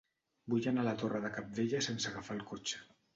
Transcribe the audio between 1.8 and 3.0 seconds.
sense agafar el cotxe.